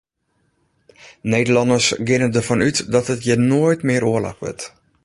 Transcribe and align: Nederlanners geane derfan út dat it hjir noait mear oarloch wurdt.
Nederlanners 1.33 1.91
geane 2.09 2.31
derfan 2.39 2.65
út 2.69 2.77
dat 2.95 3.05
it 3.13 3.21
hjir 3.25 3.39
noait 3.51 3.81
mear 3.87 4.03
oarloch 4.11 4.39
wurdt. 4.43 4.63